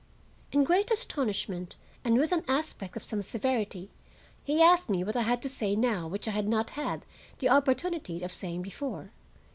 In 0.51 0.63
great 0.63 0.89
astonishment 0.89 1.75
and 2.03 2.17
with 2.17 2.31
an 2.31 2.43
aspect 2.47 2.95
of 2.95 3.03
some 3.03 3.21
severity, 3.21 3.91
he 4.43 4.59
asked 4.59 4.89
me 4.89 5.03
what 5.03 5.15
I 5.15 5.21
had 5.21 5.43
to 5.43 5.47
say 5.49 5.75
now 5.75 6.07
which 6.07 6.27
I 6.27 6.31
had 6.31 6.47
not 6.47 6.71
had 6.71 7.05
the 7.37 7.49
opportunity 7.49 8.23
of 8.23 8.31
saying 8.33 8.63
before. 8.63 9.11